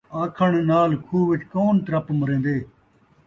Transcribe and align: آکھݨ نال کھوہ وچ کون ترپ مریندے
آکھݨ 0.21 0.51
نال 0.69 0.91
کھوہ 1.05 1.21
وچ 1.29 1.41
کون 1.51 1.75
ترپ 1.85 2.05
مریندے 2.19 2.57